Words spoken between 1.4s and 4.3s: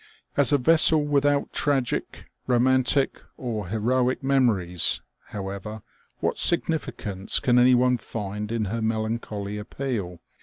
tragic, romantic, or heroic